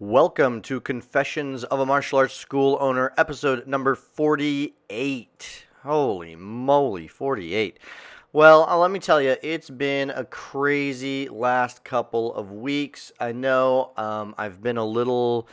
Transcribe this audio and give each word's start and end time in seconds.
Welcome 0.00 0.60
to 0.62 0.80
Confessions 0.80 1.62
of 1.62 1.78
a 1.78 1.86
Martial 1.86 2.18
Arts 2.18 2.34
School 2.34 2.76
Owner, 2.80 3.12
episode 3.16 3.68
number 3.68 3.94
48. 3.94 5.66
Holy 5.84 6.34
moly, 6.34 7.06
48. 7.06 7.78
Well, 8.32 8.68
uh, 8.68 8.76
let 8.76 8.90
me 8.90 8.98
tell 8.98 9.22
you, 9.22 9.36
it's 9.40 9.70
been 9.70 10.10
a 10.10 10.24
crazy 10.24 11.28
last 11.28 11.84
couple 11.84 12.34
of 12.34 12.50
weeks. 12.50 13.12
I 13.20 13.30
know 13.30 13.92
um, 13.96 14.34
I've 14.36 14.60
been 14.60 14.78
a 14.78 14.84
little 14.84 15.46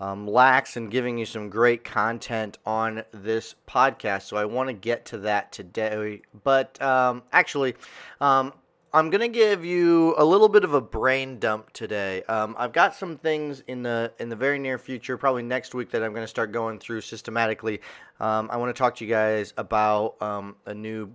um, 0.00 0.28
lax 0.28 0.76
in 0.76 0.90
giving 0.90 1.16
you 1.16 1.24
some 1.24 1.48
great 1.48 1.82
content 1.82 2.58
on 2.66 3.04
this 3.12 3.54
podcast, 3.66 4.24
so 4.24 4.36
I 4.36 4.44
want 4.44 4.68
to 4.68 4.74
get 4.74 5.06
to 5.06 5.18
that 5.20 5.50
today. 5.50 6.20
But 6.44 6.80
um, 6.82 7.22
actually, 7.32 7.74
um, 8.20 8.52
I'm 8.92 9.10
gonna 9.10 9.28
give 9.28 9.66
you 9.66 10.14
a 10.16 10.24
little 10.24 10.48
bit 10.48 10.64
of 10.64 10.72
a 10.72 10.80
brain 10.80 11.38
dump 11.38 11.72
today. 11.74 12.22
Um, 12.22 12.54
I've 12.58 12.72
got 12.72 12.94
some 12.94 13.18
things 13.18 13.62
in 13.66 13.82
the 13.82 14.12
in 14.18 14.30
the 14.30 14.36
very 14.36 14.58
near 14.58 14.78
future, 14.78 15.18
probably 15.18 15.42
next 15.42 15.74
week, 15.74 15.90
that 15.90 16.02
I'm 16.02 16.14
gonna 16.14 16.26
start 16.26 16.52
going 16.52 16.78
through 16.78 17.02
systematically. 17.02 17.82
Um, 18.18 18.48
I 18.50 18.56
want 18.56 18.74
to 18.74 18.78
talk 18.78 18.94
to 18.96 19.04
you 19.04 19.10
guys 19.10 19.52
about 19.58 20.20
um, 20.22 20.56
a 20.64 20.72
new 20.72 21.10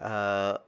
uh, 0.00 0.58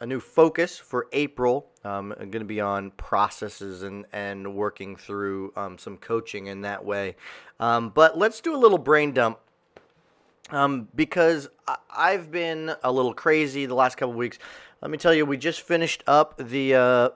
a 0.00 0.06
new 0.06 0.20
focus 0.20 0.78
for 0.78 1.06
April. 1.12 1.66
Um, 1.84 2.12
I'm 2.12 2.30
going 2.30 2.42
to 2.42 2.44
be 2.44 2.60
on 2.60 2.90
processes 2.92 3.82
and 3.82 4.04
and 4.12 4.54
working 4.54 4.94
through 4.94 5.52
um, 5.56 5.78
some 5.78 5.96
coaching 5.96 6.46
in 6.46 6.60
that 6.62 6.84
way. 6.84 7.16
Um, 7.60 7.90
but 7.90 8.16
let's 8.18 8.40
do 8.40 8.54
a 8.54 8.58
little 8.58 8.78
brain 8.78 9.12
dump 9.12 9.38
um, 10.50 10.88
because 10.94 11.48
I- 11.66 11.78
I've 11.90 12.30
been 12.30 12.74
a 12.84 12.92
little 12.92 13.14
crazy 13.14 13.66
the 13.66 13.74
last 13.74 13.96
couple 13.96 14.14
weeks. 14.14 14.38
Let 14.80 14.92
me 14.92 14.98
tell 14.98 15.12
you, 15.12 15.26
we 15.26 15.36
just 15.36 15.62
finished 15.62 16.04
up 16.06 16.36
the 16.38 16.74
uh, 16.74 17.08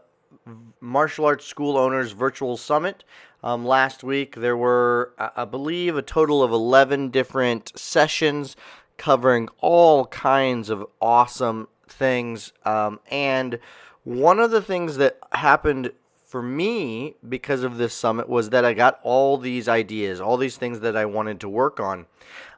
Martial 0.80 1.24
Arts 1.24 1.46
School 1.46 1.78
Owners 1.78 2.10
Virtual 2.10 2.56
Summit. 2.56 3.04
Um, 3.44 3.64
last 3.64 4.02
week, 4.02 4.34
there 4.34 4.56
were, 4.56 5.14
I 5.16 5.44
believe, 5.44 5.96
a 5.96 6.02
total 6.02 6.42
of 6.42 6.50
11 6.50 7.10
different 7.10 7.70
sessions 7.78 8.56
covering 8.96 9.48
all 9.60 10.06
kinds 10.06 10.70
of 10.70 10.84
awesome 11.00 11.68
things. 11.86 12.52
Um, 12.64 12.98
and 13.08 13.60
one 14.02 14.40
of 14.40 14.50
the 14.50 14.62
things 14.62 14.96
that 14.96 15.18
happened 15.30 15.92
for 16.26 16.42
me 16.42 17.14
because 17.28 17.62
of 17.62 17.78
this 17.78 17.94
summit 17.94 18.28
was 18.28 18.50
that 18.50 18.64
I 18.64 18.74
got 18.74 18.98
all 19.04 19.38
these 19.38 19.68
ideas, 19.68 20.20
all 20.20 20.36
these 20.36 20.56
things 20.56 20.80
that 20.80 20.96
I 20.96 21.04
wanted 21.04 21.38
to 21.40 21.48
work 21.48 21.78
on. 21.78 22.06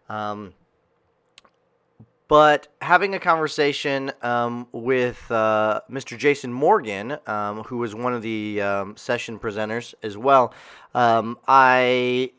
Um, 0.08 0.55
but 2.35 2.67
having 2.81 3.15
a 3.15 3.21
conversation 3.21 4.11
um, 4.23 4.67
with 4.73 5.31
uh, 5.31 5.81
Mr. 5.89 6.19
Jason 6.19 6.53
Morgan, 6.53 7.17
um, 7.29 7.63
who 7.63 7.77
was 7.77 7.95
one 7.95 8.13
of 8.13 8.23
the 8.23 8.61
um, 8.61 8.97
session 8.97 9.39
presenters 9.39 9.95
as 10.03 10.19
well, 10.19 10.53
um, 10.97 11.39
I 11.47 12.33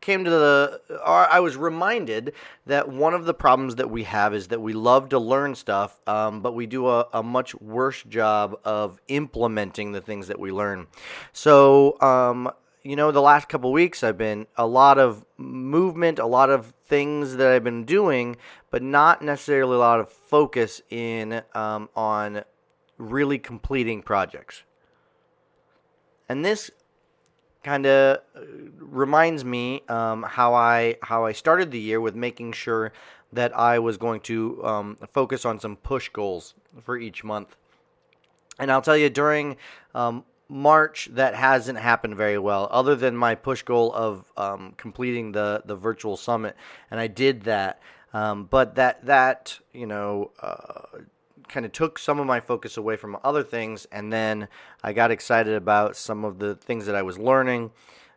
came 0.00 0.22
to 0.22 0.30
the 0.30 0.80
or 1.04 1.28
I 1.28 1.40
was 1.40 1.56
reminded 1.56 2.34
that 2.66 2.88
one 2.88 3.12
of 3.12 3.24
the 3.24 3.34
problems 3.34 3.74
that 3.74 3.90
we 3.90 4.04
have 4.04 4.34
is 4.34 4.46
that 4.48 4.60
we 4.60 4.72
love 4.72 5.08
to 5.08 5.18
learn 5.18 5.56
stuff, 5.56 6.00
um, 6.06 6.40
but 6.40 6.54
we 6.54 6.66
do 6.66 6.86
a, 6.86 7.08
a 7.12 7.22
much 7.24 7.56
worse 7.56 8.04
job 8.04 8.60
of 8.64 9.00
implementing 9.08 9.90
the 9.90 10.00
things 10.00 10.28
that 10.28 10.38
we 10.38 10.52
learn. 10.52 10.86
So, 11.32 12.00
um, 12.00 12.52
you 12.84 12.96
know, 12.96 13.10
the 13.10 13.22
last 13.22 13.48
couple 13.48 13.72
weeks 13.72 14.04
I've 14.04 14.18
been 14.18 14.46
a 14.56 14.66
lot 14.66 14.98
of 14.98 15.24
movement, 15.38 16.18
a 16.18 16.26
lot 16.26 16.50
of 16.50 16.74
things 16.86 17.36
that 17.36 17.48
I've 17.48 17.64
been 17.64 17.84
doing, 17.84 18.36
but 18.70 18.82
not 18.82 19.22
necessarily 19.22 19.76
a 19.76 19.78
lot 19.78 20.00
of 20.00 20.10
focus 20.10 20.82
in 20.90 21.42
um, 21.54 21.88
on 21.96 22.44
really 22.98 23.38
completing 23.38 24.02
projects. 24.02 24.64
And 26.28 26.44
this 26.44 26.70
kind 27.62 27.86
of 27.86 28.18
reminds 28.78 29.44
me 29.44 29.82
um, 29.88 30.22
how 30.22 30.52
I 30.52 30.96
how 31.02 31.24
I 31.24 31.32
started 31.32 31.70
the 31.70 31.80
year 31.80 32.00
with 32.00 32.14
making 32.14 32.52
sure 32.52 32.92
that 33.32 33.56
I 33.58 33.78
was 33.78 33.96
going 33.96 34.20
to 34.20 34.64
um, 34.64 34.98
focus 35.12 35.46
on 35.46 35.58
some 35.58 35.76
push 35.76 36.10
goals 36.10 36.54
for 36.82 36.98
each 36.98 37.24
month. 37.24 37.56
And 38.58 38.70
I'll 38.70 38.82
tell 38.82 38.96
you 38.96 39.10
during 39.10 39.56
um, 39.94 40.24
March 40.54 41.08
that 41.10 41.34
hasn't 41.34 41.80
happened 41.80 42.16
very 42.16 42.38
well, 42.38 42.68
other 42.70 42.94
than 42.94 43.16
my 43.16 43.34
push 43.34 43.62
goal 43.62 43.92
of 43.92 44.32
um, 44.36 44.72
completing 44.76 45.32
the 45.32 45.62
the 45.64 45.74
virtual 45.74 46.16
summit, 46.16 46.54
and 46.92 47.00
I 47.00 47.08
did 47.08 47.42
that. 47.42 47.80
Um, 48.12 48.44
but 48.44 48.76
that 48.76 49.04
that 49.06 49.58
you 49.72 49.86
know. 49.86 50.30
Uh, 50.40 51.00
kind 51.46 51.66
of 51.66 51.72
took 51.72 51.98
some 51.98 52.18
of 52.18 52.26
my 52.26 52.40
focus 52.40 52.78
away 52.78 52.96
from 52.96 53.18
other 53.22 53.42
things, 53.42 53.86
and 53.92 54.10
then 54.10 54.48
I 54.82 54.94
got 54.94 55.10
excited 55.10 55.54
about 55.54 55.94
some 55.94 56.24
of 56.24 56.38
the 56.38 56.54
things 56.54 56.86
that 56.86 56.94
I 56.94 57.02
was 57.02 57.18
learning 57.18 57.70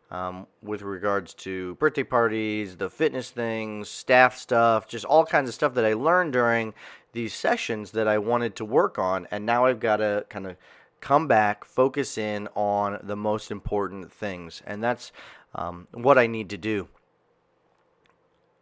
um, 0.10 0.48
with 0.64 0.82
regards 0.82 1.34
to 1.36 1.76
birthday 1.76 2.04
parties, 2.04 2.78
the 2.78 2.90
fitness 2.90 3.30
things, 3.30 3.90
staff 3.90 4.38
stuff, 4.38 4.88
just 4.88 5.04
all 5.04 5.26
kinds 5.26 5.50
of 5.50 5.56
stuff 5.56 5.74
that 5.74 5.86
I 5.86 5.94
learned 5.94 6.34
during 6.34 6.74
these 7.12 7.34
sessions 7.34 7.92
that 7.92 8.08
I 8.08 8.18
wanted 8.18 8.56
to 8.56 8.66
work 8.66 8.98
on, 8.98 9.28
and 9.30 9.46
now 9.46 9.66
I've 9.66 9.82
got 9.82 9.98
to 9.98 10.26
kind 10.30 10.48
of 10.48 10.56
come 11.00 11.28
back, 11.28 11.66
focus 11.66 12.18
in 12.18 12.48
on 12.56 13.00
the 13.04 13.16
most 13.16 13.52
important 13.52 14.12
things, 14.12 14.62
and 14.66 14.84
that's 14.84 15.12
um, 15.56 15.88
what 15.92 16.18
I 16.18 16.28
need 16.28 16.50
to 16.52 16.58
do. 16.58 16.88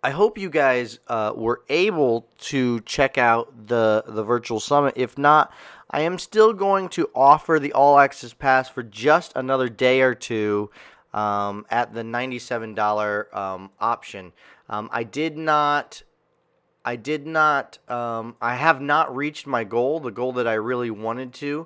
I 0.03 0.11
hope 0.11 0.37
you 0.37 0.51
guys 0.51 0.99
uh, 1.07 1.33
were 1.35 1.63
able 1.67 2.27
to 2.37 2.79
check 2.81 3.17
out 3.17 3.67
the 3.67 4.03
the 4.05 4.23
virtual 4.23 4.59
summit. 4.59 4.93
If 4.95 5.17
not, 5.17 5.51
I 5.89 6.01
am 6.01 6.19
still 6.19 6.53
going 6.53 6.89
to 6.89 7.09
offer 7.15 7.57
the 7.59 7.73
all 7.73 7.97
access 7.97 8.31
pass 8.31 8.69
for 8.69 8.83
just 8.83 9.33
another 9.35 9.67
day 9.67 10.01
or 10.01 10.13
two 10.13 10.69
um, 11.11 11.65
at 11.71 11.95
the 11.95 12.03
ninety 12.03 12.37
seven 12.37 12.75
dollar 12.75 13.35
um, 13.35 13.71
option. 13.79 14.31
Um, 14.69 14.89
I 14.91 15.03
did 15.03 15.37
not. 15.37 16.03
I 16.83 16.97
did 16.97 17.25
not. 17.25 17.79
Um, 17.89 18.35
I 18.39 18.57
have 18.57 18.79
not 18.79 19.15
reached 19.15 19.47
my 19.47 19.63
goal, 19.63 19.99
the 19.99 20.11
goal 20.11 20.33
that 20.33 20.47
I 20.47 20.53
really 20.53 20.91
wanted 20.91 21.33
to, 21.35 21.65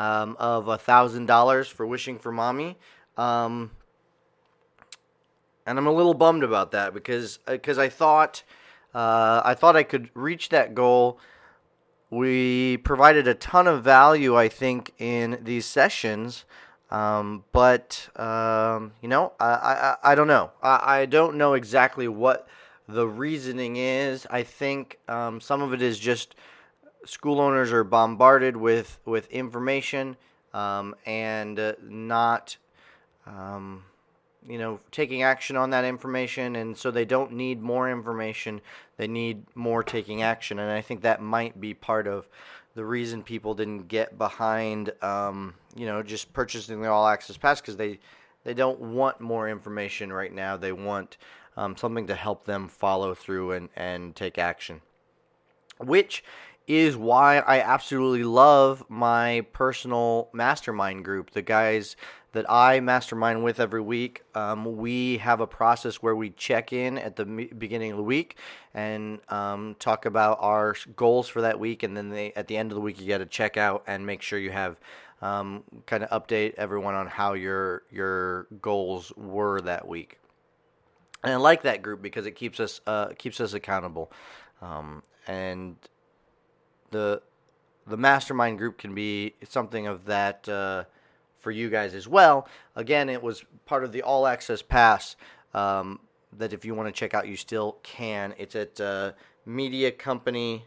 um, 0.00 0.34
of 0.40 0.66
a 0.66 0.78
thousand 0.78 1.26
dollars 1.26 1.68
for 1.68 1.86
wishing 1.86 2.18
for 2.18 2.32
mommy. 2.32 2.78
Um, 3.18 3.70
and 5.66 5.78
I'm 5.78 5.86
a 5.86 5.92
little 5.92 6.14
bummed 6.14 6.42
about 6.42 6.70
that 6.72 6.94
because 6.94 7.38
because 7.46 7.76
I 7.76 7.90
thought 7.90 8.42
uh, 8.94 9.42
I 9.44 9.54
thought 9.54 9.76
I 9.76 9.82
could 9.82 10.08
reach 10.14 10.48
that 10.48 10.74
goal. 10.74 11.18
We 12.08 12.78
provided 12.78 13.28
a 13.28 13.34
ton 13.34 13.66
of 13.66 13.84
value, 13.84 14.36
I 14.36 14.48
think, 14.48 14.94
in 14.98 15.38
these 15.42 15.66
sessions, 15.66 16.44
um, 16.90 17.44
but 17.52 18.08
um, 18.16 18.92
you 19.02 19.08
know, 19.08 19.34
I, 19.38 19.46
I, 19.46 19.96
I 20.12 20.14
don't 20.14 20.26
know. 20.26 20.50
I, 20.62 21.00
I 21.00 21.06
don't 21.06 21.36
know 21.36 21.52
exactly 21.52 22.08
what 22.08 22.48
the 22.88 23.06
reasoning 23.06 23.76
is. 23.76 24.26
I 24.30 24.44
think 24.44 24.98
um, 25.08 25.42
some 25.42 25.60
of 25.60 25.74
it 25.74 25.82
is 25.82 25.98
just 25.98 26.34
school 27.04 27.40
owners 27.40 27.72
are 27.72 27.84
bombarded 27.84 28.56
with 28.56 28.98
with 29.04 29.30
information 29.30 30.16
um, 30.52 30.94
and 31.06 31.58
uh, 31.58 31.74
not 31.82 32.56
um, 33.26 33.84
you 34.46 34.58
know, 34.58 34.80
taking 34.90 35.22
action 35.22 35.56
on 35.56 35.70
that 35.70 35.84
information, 35.84 36.56
and 36.56 36.76
so 36.76 36.90
they 36.90 37.04
don't 37.04 37.32
need 37.32 37.60
more 37.60 37.90
information. 37.90 38.60
They 38.96 39.06
need 39.06 39.44
more 39.54 39.82
taking 39.82 40.22
action, 40.22 40.58
and 40.58 40.70
I 40.70 40.80
think 40.80 41.02
that 41.02 41.20
might 41.20 41.60
be 41.60 41.74
part 41.74 42.06
of 42.06 42.28
the 42.74 42.84
reason 42.84 43.22
people 43.22 43.54
didn't 43.54 43.88
get 43.88 44.16
behind, 44.16 44.92
um, 45.02 45.54
you 45.76 45.86
know, 45.86 46.02
just 46.02 46.32
purchasing 46.32 46.80
the 46.80 46.90
all 46.90 47.06
access 47.06 47.36
pass 47.36 47.60
because 47.60 47.76
they 47.76 47.98
they 48.44 48.54
don't 48.54 48.80
want 48.80 49.20
more 49.20 49.48
information 49.48 50.12
right 50.12 50.32
now. 50.32 50.56
They 50.56 50.72
want 50.72 51.18
um, 51.56 51.76
something 51.76 52.06
to 52.06 52.14
help 52.14 52.44
them 52.44 52.68
follow 52.68 53.14
through 53.14 53.52
and 53.52 53.68
and 53.76 54.16
take 54.16 54.38
action, 54.38 54.80
which 55.78 56.24
is 56.70 56.96
why 56.96 57.38
I 57.38 57.60
absolutely 57.60 58.24
love 58.24 58.84
my 58.88 59.46
personal 59.52 60.28
mastermind 60.32 61.04
group. 61.04 61.30
The 61.30 61.42
guys 61.42 61.96
that 62.32 62.48
I 62.48 62.78
mastermind 62.80 63.42
with 63.42 63.58
every 63.58 63.80
week, 63.80 64.22
um, 64.36 64.76
we 64.76 65.18
have 65.18 65.40
a 65.40 65.46
process 65.46 65.96
where 65.96 66.14
we 66.14 66.30
check 66.30 66.72
in 66.72 66.96
at 66.98 67.16
the 67.16 67.24
beginning 67.24 67.90
of 67.90 67.96
the 67.96 68.04
week 68.04 68.36
and 68.72 69.18
um, 69.30 69.74
talk 69.80 70.06
about 70.06 70.38
our 70.40 70.76
goals 70.94 71.28
for 71.28 71.40
that 71.42 71.58
week. 71.58 71.82
And 71.82 71.96
then 71.96 72.10
they, 72.10 72.32
at 72.34 72.46
the 72.46 72.56
end 72.56 72.70
of 72.70 72.76
the 72.76 72.80
week, 72.80 73.00
you 73.00 73.06
get 73.06 73.18
to 73.18 73.26
check 73.26 73.56
out 73.56 73.82
and 73.86 74.06
make 74.06 74.22
sure 74.22 74.38
you 74.38 74.50
have 74.52 74.78
um, 75.22 75.64
kind 75.86 76.04
of 76.04 76.10
update 76.22 76.54
everyone 76.56 76.94
on 76.94 77.06
how 77.06 77.34
your 77.34 77.82
your 77.90 78.46
goals 78.62 79.12
were 79.16 79.60
that 79.62 79.86
week. 79.86 80.18
and 81.22 81.32
I 81.32 81.36
like 81.36 81.62
that 81.62 81.82
group 81.82 82.00
because 82.00 82.26
it 82.26 82.32
keeps 82.32 82.60
us 82.60 82.80
uh, 82.86 83.08
keeps 83.18 83.40
us 83.40 83.52
accountable, 83.52 84.10
um, 84.62 85.02
and 85.26 85.76
the 86.90 87.22
the 87.86 87.96
mastermind 87.96 88.58
group 88.58 88.78
can 88.78 88.94
be 88.94 89.34
something 89.48 89.86
of 89.86 90.04
that 90.04 90.48
uh, 90.48 90.84
for 91.38 91.50
you 91.50 91.70
guys 91.70 91.94
as 91.94 92.06
well. 92.06 92.46
Again, 92.76 93.08
it 93.08 93.22
was 93.22 93.44
part 93.66 93.84
of 93.84 93.92
the 93.92 94.02
all 94.02 94.26
access 94.26 94.62
pass 94.62 95.16
um, 95.54 96.00
that 96.36 96.52
if 96.52 96.64
you 96.64 96.74
want 96.74 96.88
to 96.88 96.92
check 96.92 97.14
out, 97.14 97.26
you 97.26 97.36
still 97.36 97.78
can. 97.82 98.34
It's 98.38 98.54
at 98.54 98.80
uh, 98.80 99.12
mediacompany 99.48 100.62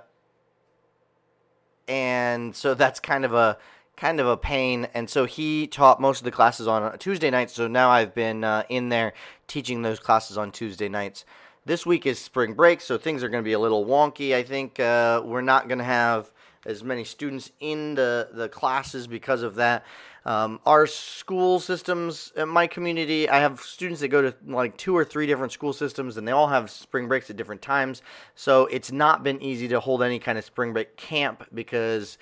and 1.91 2.55
so 2.55 2.73
that's 2.75 3.01
kind 3.01 3.25
of 3.25 3.35
a 3.35 3.59
kind 3.97 4.21
of 4.21 4.27
a 4.27 4.37
pain. 4.37 4.89
And 4.95 5.11
so 5.11 5.27
he 5.27 5.67
taught 5.67 6.01
most 6.01 6.21
of 6.21 6.25
the 6.25 6.31
classes 6.31 6.67
on 6.67 6.97
Tuesday 6.99 7.29
nights. 7.29 7.53
So 7.53 7.67
now 7.67 7.91
I've 7.91 8.15
been 8.15 8.45
uh, 8.45 8.63
in 8.71 8.89
there 8.89 9.13
teaching 9.47 9.83
those 9.83 9.99
classes 9.99 10.39
on 10.39 10.53
Tuesday 10.53 10.89
nights. 10.89 11.27
This 11.67 11.85
week 11.85 12.07
is 12.07 12.19
spring 12.19 12.55
break, 12.55 12.81
so 12.81 12.97
things 12.97 13.23
are 13.23 13.29
going 13.29 13.43
to 13.43 13.47
be 13.47 13.53
a 13.53 13.59
little 13.59 13.85
wonky. 13.85 14.35
I 14.35 14.43
think 14.43 14.81
uh, 14.81 15.21
we're 15.23 15.43
not 15.43 15.69
going 15.69 15.79
to 15.79 15.85
have 15.85 16.33
as 16.65 16.83
many 16.83 17.05
students 17.05 17.51
in 17.61 17.95
the, 17.97 18.29
the 18.33 18.49
classes 18.49 19.07
because 19.07 19.43
of 19.43 19.57
that. 19.57 19.85
Um, 20.27 20.61
our 20.67 20.87
school 20.87 21.61
systems 21.61 22.33
in 22.37 22.49
my 22.49 22.67
community, 22.67 23.29
I 23.29 23.39
have 23.41 23.61
students 23.61 24.01
that 24.01 24.09
go 24.09 24.23
to 24.23 24.35
like 24.47 24.77
two 24.77 24.97
or 24.97 25.05
three 25.05 25.27
different 25.27 25.53
school 25.53 25.73
systems, 25.73 26.17
and 26.17 26.29
they 26.29 26.33
all 26.33 26.49
have 26.49 26.71
spring 26.71 27.09
breaks 27.09 27.31
at 27.31 27.37
different 27.37 27.63
times. 27.63 28.03
So 28.35 28.67
it's 28.67 28.93
not 28.93 29.23
been 29.23 29.43
easy 29.43 29.69
to 29.69 29.81
hold 29.81 30.03
any 30.03 30.19
kind 30.19 30.37
of 30.37 30.45
spring 30.45 30.73
break 30.73 30.97
camp 30.97 31.47
because 31.55 32.19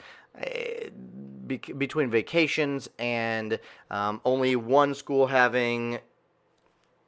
be- 1.47 1.59
between 1.59 2.11
vacations 2.11 2.89
and 2.99 3.59
um, 3.91 4.21
only 4.25 4.57
one 4.57 4.95
school 4.95 5.27
having 5.27 5.99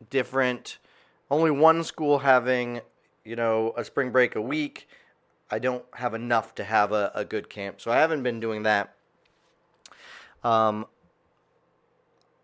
different, 0.08 0.78
only 1.30 1.50
one 1.50 1.84
school 1.84 2.18
having, 2.18 2.80
you 3.24 3.36
know, 3.36 3.72
a 3.76 3.84
spring 3.84 4.10
break 4.10 4.34
a 4.34 4.40
week. 4.40 4.88
I 5.50 5.58
don't 5.58 5.84
have 5.94 6.14
enough 6.14 6.54
to 6.56 6.64
have 6.64 6.92
a, 6.92 7.12
a 7.14 7.24
good 7.24 7.50
camp. 7.50 7.80
So 7.80 7.90
I 7.90 7.96
haven't 7.96 8.22
been 8.22 8.40
doing 8.40 8.62
that. 8.64 8.94
Um, 10.42 10.86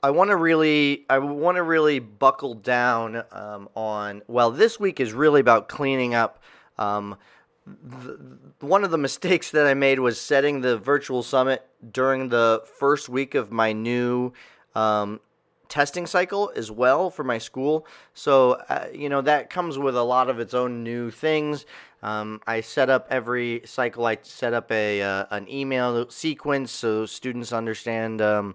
I 0.03 0.11
want 0.11 0.31
to 0.31 0.37
really, 0.37 1.05
I 1.09 1.19
want 1.19 1.57
to 1.57 1.63
really 1.63 1.99
buckle 1.99 2.55
down 2.55 3.25
um, 3.33 3.69
on. 3.75 4.23
Well, 4.29 4.51
this 4.51 4.79
week 4.79 5.01
is 5.01 5.13
really 5.13 5.41
about 5.41 5.69
cleaning 5.69 6.15
up. 6.15 6.43
Um, 6.79 7.17
one 8.61 8.85
of 8.85 8.91
the 8.91 8.99
mistakes 8.99 9.51
that 9.51 9.67
I 9.67 9.75
made 9.75 9.99
was 9.99 10.21
setting 10.21 10.61
the 10.61 10.79
virtual 10.79 11.23
summit 11.23 11.67
during 11.93 12.29
the 12.29 12.63
first 12.79 13.09
week 13.09 13.35
of 13.35 13.51
my 13.51 13.73
new 13.73 14.33
um, 14.75 15.21
testing 15.69 16.07
cycle 16.07 16.53
as 16.57 16.71
well 16.71 17.11
for 17.11 17.25
my 17.25 17.39
school. 17.39 17.87
So, 18.15 18.53
uh, 18.69 18.87
you 18.93 19.09
know, 19.09 19.21
that 19.23 19.51
comes 19.51 19.79
with 19.79 19.97
a 19.97 20.03
lot 20.03 20.29
of 20.29 20.39
its 20.39 20.55
own 20.55 20.83
new 20.83 21.11
things. 21.11 21.67
Um, 22.03 22.41
I 22.47 22.61
set 22.61 22.91
up 22.91 23.07
every 23.11 23.63
cycle, 23.65 24.07
I 24.07 24.19
set 24.23 24.53
up 24.53 24.71
a 24.71 25.03
uh, 25.03 25.27
an 25.31 25.51
email 25.51 26.09
sequence 26.11 26.71
so 26.71 27.07
students 27.07 27.53
understand 27.53 28.21
um, 28.21 28.55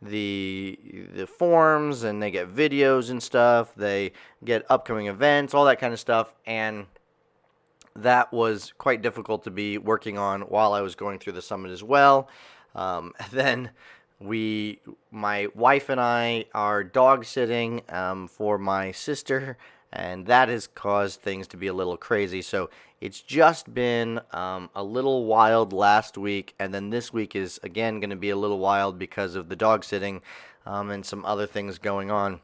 the 0.00 0.78
the 1.14 1.26
forms 1.26 2.04
and 2.04 2.22
they 2.22 2.30
get 2.30 2.54
videos 2.54 3.10
and 3.10 3.22
stuff. 3.22 3.74
They 3.74 4.12
get 4.44 4.64
upcoming 4.70 5.08
events, 5.08 5.54
all 5.54 5.64
that 5.66 5.78
kind 5.78 5.92
of 5.92 6.00
stuff. 6.00 6.34
And 6.46 6.86
that 7.94 8.32
was 8.32 8.72
quite 8.78 9.02
difficult 9.02 9.44
to 9.44 9.50
be 9.50 9.78
working 9.78 10.18
on 10.18 10.42
while 10.42 10.72
I 10.72 10.80
was 10.80 10.94
going 10.94 11.18
through 11.18 11.32
the 11.34 11.42
summit 11.42 11.70
as 11.70 11.82
well. 11.82 12.28
Um, 12.74 13.12
then 13.30 13.70
we 14.20 14.80
my 15.10 15.48
wife 15.54 15.88
and 15.88 16.00
I 16.00 16.46
are 16.54 16.82
dog 16.82 17.24
sitting 17.24 17.82
um, 17.88 18.28
for 18.28 18.58
my 18.58 18.92
sister, 18.92 19.58
and 19.92 20.26
that 20.26 20.48
has 20.48 20.66
caused 20.66 21.20
things 21.20 21.46
to 21.48 21.56
be 21.56 21.66
a 21.66 21.74
little 21.74 21.96
crazy. 21.96 22.42
So 22.42 22.70
it's 23.00 23.20
just 23.20 23.72
been 23.74 24.20
um, 24.32 24.70
a 24.74 24.82
little 24.82 25.26
wild 25.26 25.72
last 25.72 26.16
week, 26.16 26.54
and 26.58 26.72
then 26.72 26.90
this 26.90 27.12
week 27.12 27.36
is 27.36 27.60
again 27.62 28.00
going 28.00 28.10
to 28.10 28.16
be 28.16 28.30
a 28.30 28.36
little 28.36 28.58
wild 28.58 28.98
because 28.98 29.34
of 29.34 29.48
the 29.48 29.56
dog 29.56 29.84
sitting 29.84 30.22
um, 30.64 30.90
and 30.90 31.04
some 31.04 31.24
other 31.24 31.46
things 31.46 31.78
going 31.78 32.10
on. 32.10 32.40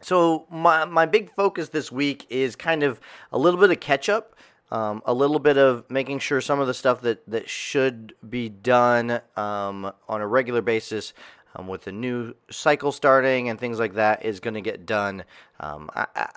So 0.00 0.46
my 0.50 0.84
my 0.84 1.06
big 1.06 1.34
focus 1.34 1.68
this 1.70 1.90
week 1.90 2.26
is 2.30 2.56
kind 2.56 2.82
of 2.82 3.00
a 3.32 3.38
little 3.38 3.60
bit 3.60 3.70
of 3.70 3.80
catch 3.80 4.08
up. 4.08 4.34
Um, 4.70 5.02
a 5.06 5.14
little 5.14 5.38
bit 5.38 5.56
of 5.56 5.90
making 5.90 6.18
sure 6.18 6.40
some 6.40 6.60
of 6.60 6.66
the 6.66 6.74
stuff 6.74 7.00
that, 7.00 7.22
that 7.26 7.48
should 7.48 8.14
be 8.28 8.50
done 8.50 9.20
um, 9.36 9.90
on 10.08 10.20
a 10.20 10.26
regular 10.26 10.60
basis 10.60 11.14
um, 11.56 11.66
with 11.66 11.84
the 11.84 11.92
new 11.92 12.34
cycle 12.50 12.92
starting 12.92 13.48
and 13.48 13.58
things 13.58 13.78
like 13.78 13.94
that 13.94 14.24
is 14.24 14.40
going 14.40 14.54
to 14.54 14.60
get 14.60 14.86
done. 14.86 15.24
Um, 15.60 15.90
I, 15.94 16.28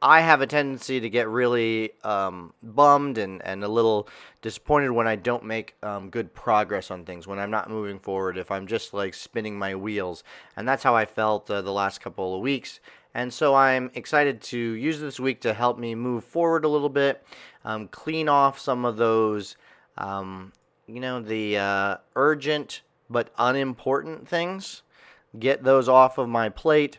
I, 0.00 0.20
have 0.20 0.40
a 0.40 0.46
tendency 0.46 0.98
to 1.00 1.08
get 1.08 1.28
really 1.28 1.92
um, 2.02 2.52
bummed 2.62 3.18
and, 3.18 3.40
and 3.44 3.62
a 3.62 3.68
little 3.68 4.08
disappointed 4.40 4.90
when 4.90 5.06
I 5.06 5.16
don't 5.16 5.44
make 5.44 5.76
um, 5.82 6.10
good 6.10 6.34
progress 6.34 6.90
on 6.90 7.04
things, 7.04 7.26
when 7.26 7.38
I'm 7.38 7.50
not 7.50 7.70
moving 7.70 8.00
forward, 8.00 8.36
if 8.36 8.50
I'm 8.50 8.66
just 8.66 8.92
like 8.92 9.14
spinning 9.14 9.58
my 9.58 9.74
wheels. 9.74 10.24
And 10.56 10.66
that's 10.66 10.82
how 10.82 10.96
I 10.96 11.04
felt 11.04 11.48
uh, 11.50 11.62
the 11.62 11.72
last 11.72 12.00
couple 12.00 12.34
of 12.34 12.40
weeks. 12.40 12.80
And 13.14 13.32
so 13.32 13.54
I'm 13.54 13.90
excited 13.94 14.40
to 14.42 14.58
use 14.58 15.00
this 15.00 15.20
week 15.20 15.40
to 15.42 15.52
help 15.52 15.78
me 15.78 15.94
move 15.94 16.24
forward 16.24 16.64
a 16.64 16.68
little 16.68 16.88
bit, 16.88 17.24
um, 17.64 17.88
clean 17.88 18.28
off 18.28 18.58
some 18.58 18.84
of 18.84 18.96
those, 18.96 19.56
um, 19.98 20.52
you 20.86 21.00
know, 21.00 21.20
the 21.20 21.58
uh, 21.58 21.96
urgent 22.16 22.82
but 23.10 23.30
unimportant 23.38 24.26
things, 24.26 24.82
get 25.38 25.62
those 25.62 25.88
off 25.88 26.16
of 26.16 26.28
my 26.28 26.48
plate. 26.48 26.98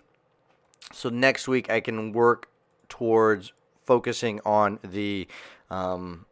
So 0.91 1.10
next 1.10 1.48
week 1.48 1.72
I 1.72 1.79
can 1.79 2.12
work 2.12 2.48
towards 2.88 3.51
focusing 3.86 4.39
on 4.46 4.79
the 4.84 5.27
um, 5.72 6.25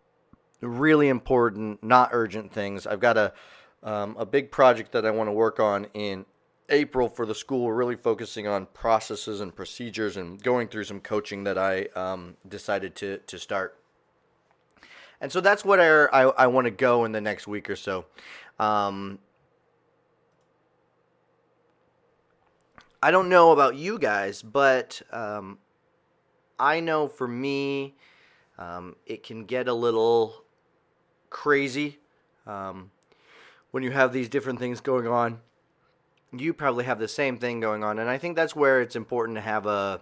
really 0.61 1.09
important, 1.09 1.83
not 1.83 2.09
urgent 2.11 2.53
things. 2.53 2.85
I've 2.85 2.99
got 2.99 3.17
a 3.17 3.33
um, 3.83 4.15
a 4.19 4.27
big 4.27 4.51
project 4.51 4.91
that 4.91 5.07
I 5.07 5.11
want 5.11 5.27
to 5.27 5.31
work 5.31 5.59
on 5.59 5.87
in 5.95 6.25
April 6.71 7.09
for 7.09 7.25
the 7.25 7.35
school, 7.35 7.65
we're 7.65 7.75
really 7.75 7.95
focusing 7.95 8.47
on 8.47 8.65
processes 8.67 9.41
and 9.41 9.53
procedures 9.53 10.17
and 10.17 10.41
going 10.41 10.67
through 10.69 10.85
some 10.85 11.01
coaching 11.01 11.43
that 11.43 11.57
I 11.57 11.83
um, 11.95 12.37
decided 12.47 12.95
to, 12.95 13.17
to 13.17 13.37
start. 13.37 13.77
And 15.19 15.31
so 15.31 15.41
that's 15.41 15.63
what 15.63 15.79
I, 15.79 16.05
I, 16.05 16.21
I 16.29 16.47
want 16.47 16.65
to 16.65 16.71
go 16.71 17.05
in 17.05 17.11
the 17.11 17.21
next 17.21 17.47
week 17.47 17.69
or 17.69 17.75
so. 17.75 18.05
Um, 18.57 19.19
I 23.03 23.11
don't 23.11 23.29
know 23.29 23.51
about 23.51 23.75
you 23.75 23.99
guys, 23.99 24.41
but 24.41 25.01
um, 25.11 25.59
I 26.59 26.79
know 26.79 27.07
for 27.07 27.27
me, 27.27 27.95
um, 28.57 28.95
it 29.05 29.23
can 29.23 29.45
get 29.45 29.67
a 29.67 29.73
little 29.73 30.43
crazy 31.29 31.99
um, 32.47 32.91
when 33.71 33.83
you 33.83 33.91
have 33.91 34.13
these 34.13 34.29
different 34.29 34.59
things 34.59 34.81
going 34.81 35.07
on 35.07 35.39
you 36.35 36.53
probably 36.53 36.85
have 36.85 36.99
the 36.99 37.07
same 37.07 37.37
thing 37.37 37.59
going 37.59 37.83
on, 37.83 37.99
and 37.99 38.09
I 38.09 38.17
think 38.17 38.35
that's 38.35 38.55
where 38.55 38.81
it's 38.81 38.95
important 38.95 39.37
to 39.37 39.41
have 39.41 39.65
a 39.65 40.01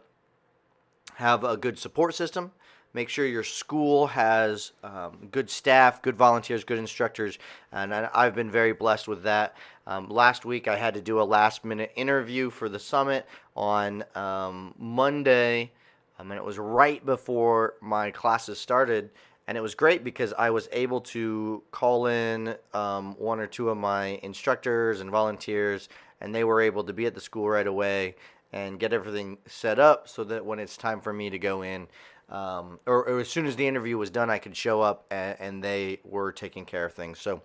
have 1.16 1.44
a 1.44 1.58
good 1.58 1.78
support 1.78 2.16
system, 2.16 2.52
make 2.94 3.10
sure 3.10 3.26
your 3.26 3.44
school 3.44 4.08
has 4.08 4.72
um, 4.84 5.28
good 5.32 5.50
staff, 5.50 6.02
good 6.02 6.16
volunteers, 6.16 6.64
good 6.64 6.78
instructors, 6.78 7.38
and 7.72 7.94
I- 7.94 8.10
I've 8.14 8.36
been 8.36 8.50
very 8.50 8.72
blessed 8.72 9.08
with 9.08 9.24
that. 9.24 9.56
Um, 9.86 10.08
last 10.08 10.46
week, 10.46 10.68
I 10.68 10.78
had 10.78 10.94
to 10.94 11.02
do 11.02 11.20
a 11.20 11.24
last 11.24 11.66
minute 11.66 11.92
interview 11.96 12.50
for 12.50 12.70
the 12.70 12.80
summit 12.80 13.26
on 13.56 14.06
um, 14.16 14.74
Monday, 14.78 15.72
um, 16.20 16.32
and 16.32 16.38
it 16.38 16.44
was 16.44 16.58
right 16.58 17.06
before 17.06 17.74
my 17.82 18.12
classes 18.12 18.60
started. 18.60 19.10
And 19.48 19.58
it 19.58 19.62
was 19.62 19.74
great 19.74 20.04
because 20.04 20.32
I 20.34 20.52
was 20.52 20.70
able 20.72 21.02
to 21.02 21.64
call 21.72 22.06
in 22.06 22.56
um, 22.72 23.16
one 23.16 23.40
or 23.40 23.48
two 23.48 23.70
of 23.70 23.78
my 23.78 24.20
instructors 24.22 25.02
and 25.02 25.10
volunteers, 25.10 25.90
and 26.22 26.34
they 26.34 26.44
were 26.44 26.62
able 26.62 26.84
to 26.84 26.94
be 26.94 27.06
at 27.06 27.14
the 27.16 27.22
school 27.22 27.50
right 27.50 27.68
away 27.68 28.16
and 28.52 28.80
get 28.80 28.94
everything 28.94 29.38
set 29.46 29.80
up 29.80 30.08
so 30.08 30.24
that 30.24 30.46
when 30.46 30.60
it's 30.60 30.78
time 30.78 31.02
for 31.02 31.14
me 31.14 31.30
to 31.30 31.40
go 31.40 31.62
in, 31.62 31.88
um, 32.30 32.80
or, 32.86 33.08
or, 33.08 33.20
as 33.20 33.30
soon 33.30 33.48
as 33.48 33.56
the 33.56 33.68
interview 33.68 33.98
was 33.98 34.12
done, 34.12 34.30
I 34.30 34.38
could 34.38 34.56
show 34.56 34.82
up 34.82 35.06
and, 35.10 35.36
and, 35.40 35.64
they 35.64 36.00
were 36.04 36.32
taking 36.32 36.64
care 36.64 36.86
of 36.86 36.94
things. 36.94 37.18
So 37.18 37.42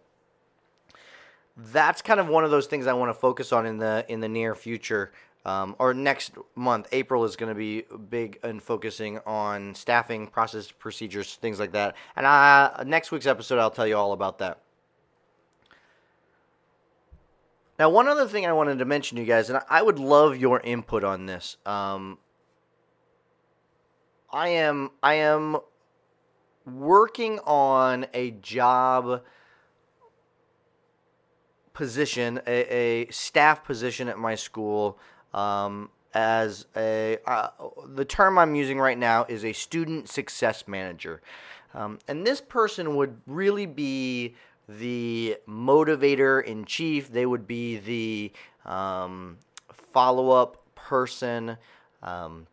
that's 1.57 2.03
kind 2.03 2.21
of 2.21 2.29
one 2.29 2.45
of 2.45 2.51
those 2.51 2.67
things 2.67 2.87
I 2.87 2.93
want 2.93 3.09
to 3.09 3.19
focus 3.19 3.51
on 3.51 3.65
in 3.65 3.79
the 3.79 4.05
in 4.09 4.21
the 4.21 4.29
near 4.29 4.55
future. 4.55 5.13
Um, 5.47 5.77
or 5.79 5.95
next 5.95 6.33
month, 6.55 6.89
April 6.93 7.25
is 7.25 7.37
going 7.37 7.51
to 7.51 7.55
be 7.55 7.85
big 8.11 8.39
and 8.43 8.63
focusing 8.63 9.21
on 9.27 9.75
staffing, 9.75 10.27
process, 10.27 10.71
procedures, 10.71 11.35
things 11.37 11.61
like 11.61 11.73
that. 11.73 11.97
And 12.17 12.27
I, 12.27 12.83
next 12.87 13.11
week's 13.13 13.27
episode, 13.27 13.59
I'll 13.59 13.71
tell 13.71 13.87
you 13.87 13.97
all 13.97 14.13
about 14.13 14.39
that. 14.39 14.64
Now, 17.79 17.91
one 17.91 18.07
other 18.07 18.29
thing 18.29 18.47
I 18.47 18.53
wanted 18.53 18.79
to 18.79 18.85
mention 18.85 19.17
to 19.17 19.23
you 19.23 19.29
guys, 19.29 19.51
and 19.51 19.61
I 19.69 19.83
would 19.83 19.99
love 19.99 20.37
your 20.37 20.61
input 20.61 21.03
on 21.03 21.27
this. 21.27 21.57
Um, 21.67 22.19
I 24.33 24.49
am 24.49 24.91
I 25.03 25.15
am 25.15 25.59
working 26.67 27.41
on 27.41 28.07
a 28.15 28.33
job 28.33 29.23
position, 31.73 32.41
a, 32.47 32.75
a 32.75 33.11
staff 33.11 33.65
position 33.65 34.09
at 34.09 34.19
my 34.19 34.35
school. 34.35 34.99
Um, 35.33 35.91
as 36.15 36.67
a 36.77 37.19
uh, 37.27 37.49
the 37.89 38.05
term 38.05 38.39
I'm 38.39 38.55
using 38.55 38.79
right 38.79 38.97
now 38.97 39.25
is 39.29 39.45
a 39.45 39.53
student 39.53 40.09
success 40.09 40.69
manager, 40.69 41.21
um, 41.75 41.99
and 42.07 42.25
this 42.25 42.41
person 42.41 42.95
would 42.95 43.21
really 43.27 43.67
be 43.67 44.37
the 44.69 45.37
motivator 45.49 46.43
in 46.45 46.65
chief. 46.65 47.11
They 47.13 47.27
would 47.27 47.47
be 47.47 47.79
the 47.79 48.33
um, 48.71 49.39
follow 49.93 50.31
up 50.31 50.63
person. 50.75 51.57
Um, 52.03 52.47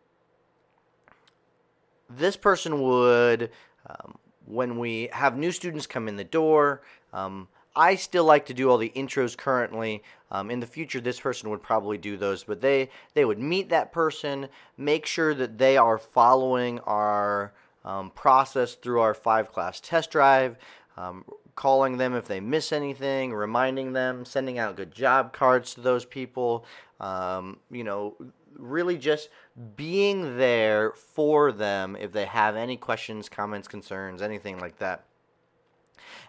this 2.08 2.36
person 2.36 2.82
would, 2.82 3.50
um, 3.88 4.18
when 4.44 4.78
we 4.78 5.08
have 5.12 5.36
new 5.36 5.52
students 5.52 5.86
come 5.86 6.08
in 6.08 6.16
the 6.16 6.24
door, 6.24 6.82
um, 7.12 7.48
I 7.74 7.94
still 7.94 8.24
like 8.24 8.46
to 8.46 8.54
do 8.54 8.70
all 8.70 8.76
the 8.76 8.92
intros 8.94 9.36
currently. 9.36 10.02
Um, 10.30 10.50
in 10.50 10.60
the 10.60 10.66
future, 10.66 11.00
this 11.00 11.20
person 11.20 11.48
would 11.50 11.62
probably 11.62 11.98
do 11.98 12.16
those, 12.16 12.44
but 12.44 12.60
they 12.60 12.90
they 13.14 13.24
would 13.24 13.38
meet 13.38 13.70
that 13.70 13.92
person, 13.92 14.48
make 14.76 15.06
sure 15.06 15.34
that 15.34 15.58
they 15.58 15.76
are 15.76 15.98
following 15.98 16.80
our 16.80 17.54
um, 17.84 18.10
process 18.10 18.74
through 18.74 19.00
our 19.00 19.14
five 19.14 19.50
class 19.52 19.80
test 19.80 20.10
drive, 20.10 20.56
um, 20.96 21.24
calling 21.54 21.96
them 21.96 22.14
if 22.14 22.26
they 22.26 22.40
miss 22.40 22.72
anything, 22.72 23.32
reminding 23.32 23.92
them, 23.92 24.24
sending 24.24 24.58
out 24.58 24.76
good 24.76 24.92
job 24.92 25.32
cards 25.32 25.74
to 25.74 25.80
those 25.80 26.04
people. 26.04 26.64
Um, 27.00 27.58
you 27.70 27.84
know, 27.84 28.16
really 28.56 28.96
just 28.96 29.28
being 29.76 30.38
there 30.38 30.92
for 30.92 31.52
them 31.52 31.96
if 31.96 32.12
they 32.12 32.26
have 32.26 32.56
any 32.56 32.76
questions, 32.76 33.28
comments, 33.28 33.68
concerns, 33.68 34.22
anything 34.22 34.58
like 34.58 34.78
that. 34.78 35.04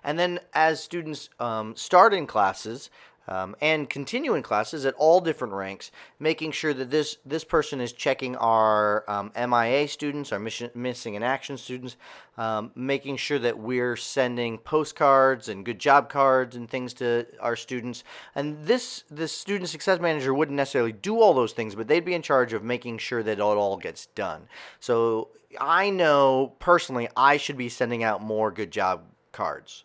And 0.03 0.19
then 0.19 0.39
as 0.53 0.83
students 0.83 1.29
um, 1.39 1.75
start 1.75 2.13
in 2.13 2.27
classes, 2.27 2.89
um, 3.27 3.55
and 3.61 3.89
continuing 3.89 4.43
classes 4.43 4.85
at 4.85 4.93
all 4.95 5.21
different 5.21 5.53
ranks, 5.53 5.91
making 6.19 6.51
sure 6.51 6.73
that 6.73 6.89
this 6.89 7.17
this 7.25 7.43
person 7.43 7.79
is 7.79 7.93
checking 7.93 8.35
our 8.35 9.09
um, 9.09 9.31
MIA 9.35 9.87
students, 9.87 10.31
our 10.31 10.39
mission, 10.39 10.69
missing 10.73 11.15
in 11.15 11.23
action 11.23 11.57
students, 11.57 11.95
um, 12.37 12.71
making 12.75 13.17
sure 13.17 13.39
that 13.39 13.57
we're 13.57 13.95
sending 13.95 14.57
postcards 14.57 15.49
and 15.49 15.65
good 15.65 15.79
job 15.79 16.09
cards 16.09 16.55
and 16.55 16.69
things 16.69 16.93
to 16.95 17.25
our 17.39 17.55
students. 17.55 18.03
And 18.35 18.65
this 18.65 19.03
this 19.09 19.31
student 19.31 19.69
success 19.69 19.99
manager 19.99 20.33
wouldn't 20.33 20.57
necessarily 20.57 20.91
do 20.91 21.21
all 21.21 21.33
those 21.33 21.53
things, 21.53 21.75
but 21.75 21.87
they'd 21.87 22.05
be 22.05 22.13
in 22.13 22.21
charge 22.21 22.53
of 22.53 22.63
making 22.63 22.97
sure 22.97 23.23
that 23.23 23.33
it 23.33 23.39
all 23.39 23.77
gets 23.77 24.07
done. 24.07 24.47
So 24.79 25.29
I 25.59 25.89
know 25.89 26.53
personally 26.59 27.07
I 27.15 27.37
should 27.37 27.57
be 27.57 27.69
sending 27.69 28.03
out 28.03 28.21
more 28.21 28.51
good 28.51 28.71
job 28.71 29.03
cards. 29.31 29.83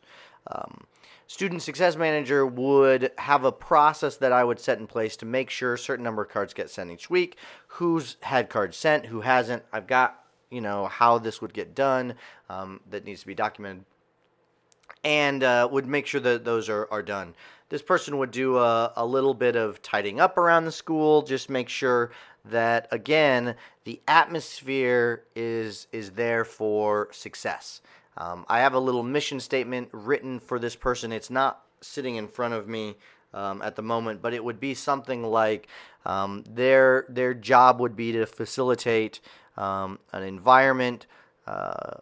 Um, 0.50 0.86
student 1.28 1.62
success 1.62 1.94
manager 1.94 2.44
would 2.44 3.12
have 3.18 3.44
a 3.44 3.52
process 3.52 4.16
that 4.16 4.32
I 4.32 4.42
would 4.42 4.58
set 4.58 4.78
in 4.78 4.86
place 4.88 5.16
to 5.18 5.26
make 5.26 5.50
sure 5.50 5.74
a 5.74 5.78
certain 5.78 6.02
number 6.02 6.22
of 6.22 6.30
cards 6.30 6.54
get 6.54 6.70
sent 6.70 6.90
each 6.90 7.08
week. 7.08 7.36
Who's 7.68 8.16
had 8.22 8.48
cards 8.48 8.76
sent, 8.76 9.06
who 9.06 9.20
hasn't. 9.20 9.62
I've 9.72 9.86
got 9.86 10.24
you 10.50 10.60
know 10.60 10.86
how 10.86 11.18
this 11.18 11.40
would 11.40 11.52
get 11.52 11.74
done. 11.74 12.14
Um, 12.48 12.80
that 12.90 13.04
needs 13.04 13.20
to 13.20 13.26
be 13.26 13.34
documented, 13.34 13.84
and 15.04 15.44
uh, 15.44 15.68
would 15.70 15.86
make 15.86 16.06
sure 16.06 16.20
that 16.22 16.44
those 16.44 16.68
are, 16.68 16.88
are 16.90 17.02
done. 17.02 17.34
This 17.68 17.82
person 17.82 18.16
would 18.16 18.30
do 18.30 18.56
a, 18.56 18.94
a 18.96 19.04
little 19.04 19.34
bit 19.34 19.54
of 19.54 19.82
tidying 19.82 20.20
up 20.20 20.38
around 20.38 20.64
the 20.64 20.72
school, 20.72 21.20
just 21.20 21.50
make 21.50 21.68
sure 21.68 22.10
that 22.46 22.88
again 22.90 23.54
the 23.84 24.00
atmosphere 24.08 25.24
is 25.36 25.88
is 25.92 26.12
there 26.12 26.46
for 26.46 27.08
success. 27.12 27.82
Um, 28.18 28.44
I 28.48 28.58
have 28.60 28.74
a 28.74 28.80
little 28.80 29.02
mission 29.02 29.40
statement 29.40 29.88
written 29.92 30.40
for 30.40 30.58
this 30.58 30.76
person. 30.76 31.12
It's 31.12 31.30
not 31.30 31.62
sitting 31.80 32.16
in 32.16 32.28
front 32.28 32.52
of 32.52 32.68
me 32.68 32.96
um, 33.32 33.62
at 33.62 33.76
the 33.76 33.82
moment, 33.82 34.20
but 34.20 34.34
it 34.34 34.44
would 34.44 34.60
be 34.60 34.74
something 34.74 35.22
like 35.22 35.68
um, 36.04 36.44
their 36.48 37.06
their 37.08 37.32
job 37.32 37.80
would 37.80 37.96
be 37.96 38.12
to 38.12 38.26
facilitate 38.26 39.20
um, 39.56 39.98
an 40.12 40.22
environment. 40.22 41.06
Uh, 41.46 42.00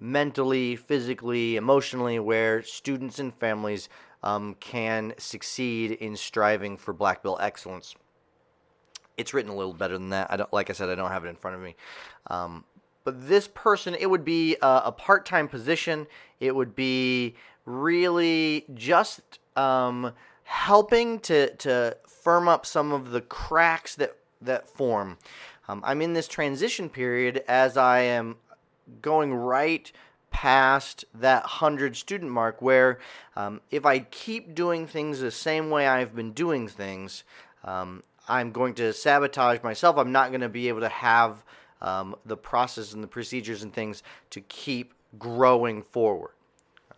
mentally, 0.00 0.76
physically, 0.76 1.56
emotionally, 1.56 2.18
where 2.18 2.62
students 2.62 3.18
and 3.18 3.34
families 3.34 3.88
um, 4.22 4.54
can 4.60 5.12
succeed 5.18 5.92
in 5.92 6.16
striving 6.16 6.76
for 6.76 6.92
black 6.92 7.22
belt 7.22 7.38
excellence. 7.40 7.94
It's 9.16 9.34
written 9.34 9.50
a 9.50 9.56
little 9.56 9.72
better 9.72 9.98
than 9.98 10.10
that. 10.10 10.30
I 10.30 10.36
don't, 10.36 10.52
like 10.52 10.70
I 10.70 10.72
said, 10.72 10.88
I 10.88 10.94
don't 10.94 11.10
have 11.10 11.24
it 11.24 11.28
in 11.28 11.36
front 11.36 11.56
of 11.56 11.62
me, 11.62 11.74
um, 12.28 12.64
but 13.08 13.26
this 13.26 13.48
person, 13.48 13.94
it 13.94 14.10
would 14.10 14.22
be 14.22 14.54
a, 14.60 14.82
a 14.84 14.92
part 14.92 15.24
time 15.24 15.48
position. 15.48 16.06
It 16.40 16.54
would 16.54 16.76
be 16.76 17.36
really 17.64 18.66
just 18.74 19.38
um, 19.56 20.12
helping 20.44 21.18
to, 21.20 21.54
to 21.54 21.96
firm 22.06 22.48
up 22.48 22.66
some 22.66 22.92
of 22.92 23.12
the 23.12 23.22
cracks 23.22 23.94
that, 23.94 24.14
that 24.42 24.68
form. 24.68 25.16
Um, 25.70 25.80
I'm 25.86 26.02
in 26.02 26.12
this 26.12 26.28
transition 26.28 26.90
period 26.90 27.42
as 27.48 27.78
I 27.78 28.00
am 28.00 28.36
going 29.00 29.32
right 29.32 29.90
past 30.30 31.06
that 31.14 31.44
100 31.44 31.96
student 31.96 32.30
mark 32.30 32.60
where 32.60 32.98
um, 33.36 33.62
if 33.70 33.86
I 33.86 34.00
keep 34.00 34.54
doing 34.54 34.86
things 34.86 35.20
the 35.20 35.30
same 35.30 35.70
way 35.70 35.86
I've 35.88 36.14
been 36.14 36.32
doing 36.32 36.68
things, 36.68 37.24
um, 37.64 38.02
I'm 38.28 38.52
going 38.52 38.74
to 38.74 38.92
sabotage 38.92 39.62
myself. 39.62 39.96
I'm 39.96 40.12
not 40.12 40.28
going 40.28 40.42
to 40.42 40.50
be 40.50 40.68
able 40.68 40.80
to 40.80 40.90
have 40.90 41.42
um, 41.80 42.16
the 42.24 42.36
process 42.36 42.92
and 42.92 43.02
the 43.02 43.08
procedures 43.08 43.62
and 43.62 43.72
things 43.72 44.02
to 44.30 44.40
keep 44.42 44.94
growing 45.18 45.82
forward. 45.82 46.32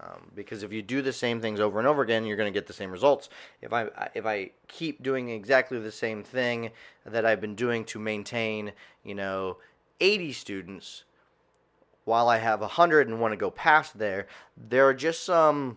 Um, 0.01 0.31
because 0.35 0.63
if 0.63 0.73
you 0.73 0.81
do 0.81 1.03
the 1.03 1.13
same 1.13 1.43
things 1.43 1.61
over 1.61 1.79
and 1.79 1.87
over 1.87 2.01
again, 2.01 2.25
you're 2.25 2.37
going 2.37 2.51
to 2.51 2.57
get 2.57 2.67
the 2.67 2.73
same 2.73 2.91
results. 2.91 3.29
If 3.61 3.73
I 3.73 3.89
if 4.15 4.25
I 4.25 4.51
keep 4.67 5.03
doing 5.03 5.29
exactly 5.29 5.79
the 5.79 5.93
same 5.93 6.23
thing 6.23 6.71
that 7.05 7.27
I've 7.27 7.41
been 7.41 7.55
doing 7.55 7.85
to 7.87 7.99
maintain, 7.99 8.73
you 9.05 9.15
know, 9.15 9.59
80 10.01 10.33
students, 10.33 11.05
while 12.05 12.29
I 12.29 12.39
have 12.39 12.61
100 12.63 13.09
and 13.09 13.21
want 13.21 13.33
to 13.33 13.37
go 13.37 13.51
past 13.51 13.99
there, 13.99 14.27
there 14.57 14.89
are 14.89 14.95
just 14.95 15.23
some 15.23 15.77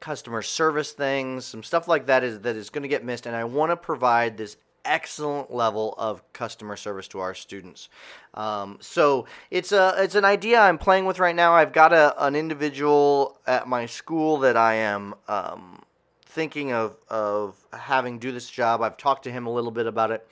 customer 0.00 0.42
service 0.42 0.90
things, 0.90 1.44
some 1.44 1.62
stuff 1.62 1.86
like 1.86 2.06
that 2.06 2.24
is 2.24 2.40
that 2.40 2.56
is 2.56 2.68
going 2.68 2.82
to 2.82 2.88
get 2.88 3.04
missed, 3.04 3.26
and 3.26 3.36
I 3.36 3.44
want 3.44 3.70
to 3.70 3.76
provide 3.76 4.36
this 4.36 4.56
excellent 4.84 5.52
level 5.52 5.94
of 5.98 6.22
customer 6.32 6.76
service 6.76 7.08
to 7.08 7.20
our 7.20 7.34
students. 7.34 7.88
Um, 8.34 8.78
so 8.80 9.26
it's 9.50 9.72
a 9.72 9.94
it's 9.98 10.14
an 10.14 10.24
idea 10.24 10.60
I'm 10.60 10.78
playing 10.78 11.04
with 11.04 11.18
right 11.18 11.34
now. 11.34 11.54
I've 11.54 11.72
got 11.72 11.92
a 11.92 12.14
an 12.24 12.36
individual 12.36 13.38
at 13.46 13.68
my 13.68 13.86
school 13.86 14.38
that 14.38 14.56
I 14.56 14.74
am 14.74 15.14
um, 15.28 15.82
thinking 16.26 16.72
of 16.72 16.96
of 17.08 17.56
having 17.72 18.18
do 18.18 18.32
this 18.32 18.50
job. 18.50 18.82
I've 18.82 18.96
talked 18.96 19.24
to 19.24 19.32
him 19.32 19.46
a 19.46 19.52
little 19.52 19.70
bit 19.70 19.86
about 19.86 20.10
it, 20.10 20.26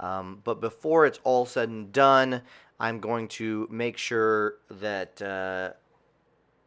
um, 0.00 0.40
but 0.44 0.60
before 0.60 1.06
it's 1.06 1.20
all 1.24 1.46
said 1.46 1.68
and 1.68 1.92
done, 1.92 2.42
I'm 2.78 3.00
going 3.00 3.28
to 3.28 3.66
make 3.70 3.98
sure 3.98 4.56
that 4.70 5.20
uh, 5.20 5.70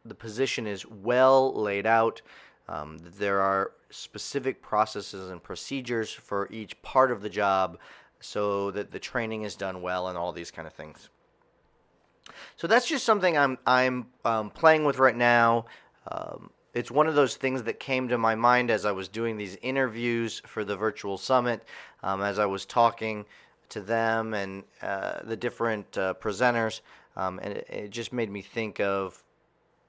the 0.04 0.14
position 0.14 0.66
is 0.66 0.86
well 0.86 1.54
laid 1.54 1.86
out. 1.86 2.22
Um, 2.68 2.98
there 3.18 3.40
are 3.40 3.72
specific 3.90 4.62
processes 4.62 5.30
and 5.30 5.42
procedures 5.42 6.12
for 6.12 6.48
each 6.50 6.80
part 6.82 7.10
of 7.10 7.22
the 7.22 7.28
job 7.28 7.78
so 8.20 8.70
that 8.70 8.92
the 8.92 8.98
training 8.98 9.42
is 9.42 9.56
done 9.56 9.82
well 9.82 10.08
and 10.08 10.16
all 10.16 10.32
these 10.32 10.50
kind 10.50 10.66
of 10.66 10.72
things. 10.72 11.10
So 12.56 12.66
that's 12.66 12.86
just 12.86 13.04
something 13.04 13.36
I'm 13.36 13.58
I'm 13.66 14.06
um, 14.24 14.50
playing 14.50 14.84
with 14.84 14.98
right 14.98 15.16
now. 15.16 15.66
Um, 16.08 16.50
it's 16.74 16.90
one 16.90 17.06
of 17.06 17.14
those 17.14 17.36
things 17.36 17.64
that 17.64 17.78
came 17.78 18.08
to 18.08 18.16
my 18.16 18.34
mind 18.34 18.70
as 18.70 18.86
I 18.86 18.92
was 18.92 19.08
doing 19.08 19.36
these 19.36 19.58
interviews 19.60 20.40
for 20.46 20.64
the 20.64 20.76
virtual 20.76 21.18
summit, 21.18 21.64
um, 22.02 22.22
as 22.22 22.38
I 22.38 22.46
was 22.46 22.64
talking 22.64 23.26
to 23.70 23.80
them 23.80 24.34
and 24.34 24.64
uh, 24.80 25.20
the 25.24 25.36
different 25.36 25.98
uh, 25.98 26.14
presenters, 26.14 26.80
um, 27.16 27.38
and 27.42 27.54
it, 27.54 27.66
it, 27.68 27.90
just 27.90 28.12
made 28.12 28.30
me 28.30 28.42
think 28.42 28.80
of 28.80 29.22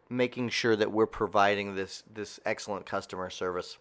making 0.10 0.50
sure 0.50 0.76
that 0.76 0.92
we're 0.92 1.08
providing 1.08 1.76
this 1.76 2.04
this 2.12 2.40
excellent 2.46 2.86
customer 2.86 3.30
service. 3.30 3.78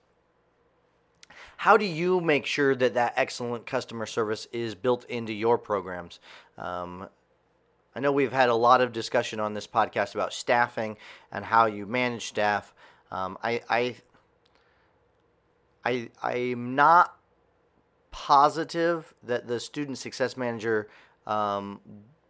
How 1.59 1.76
do 1.76 1.85
you 1.85 2.21
make 2.21 2.47
sure 2.47 2.75
that 2.75 2.95
that 2.95 3.14
excellent 3.17 3.67
customer 3.67 4.07
service 4.07 4.47
is 4.52 4.75
built 4.75 5.05
into 5.05 5.33
your 5.33 5.59
programs? 5.59 6.21
Um, 6.59 7.09
I 7.95 8.00
know 8.00 8.12
we've 8.12 8.33
had 8.33 8.49
a 8.49 8.55
lot 8.55 8.81
of 8.81 8.93
discussion 8.93 9.38
on 9.38 9.55
this 9.55 9.67
podcast 9.67 10.14
about 10.14 10.33
staffing 10.33 10.97
and 11.31 11.45
how 11.45 11.67
you 11.67 11.87
manage 11.87 12.26
staff. 12.26 12.75
Um, 13.11 13.37
I, 13.43 13.61
I, 13.69 13.97
I, 15.85 16.11
I'm 16.23 16.75
not 16.75 17.17
positive 18.11 19.14
that 19.23 19.47
the 19.47 19.61
student 19.61 19.99
success 19.99 20.37
manager 20.37 20.88
um, 21.26 21.81